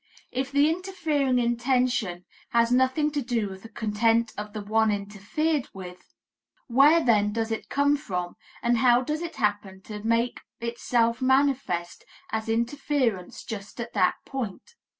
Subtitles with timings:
[0.31, 5.69] If the interfering intention has nothing to do with the content of the one interfered
[5.75, 6.01] with,
[6.65, 8.33] where then does it come from
[8.63, 14.71] and how does it happen to make itself manifest as interference just at that point?